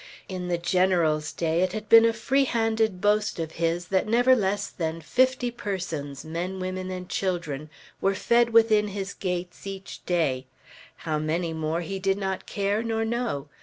[0.27, 4.35] In the General's day, it had been a free handed boast of his that never
[4.35, 7.69] less than fifty persons, men, women and children,
[8.01, 10.47] were fed within his gates each day;
[11.05, 13.47] how many more, he did not care, nor know.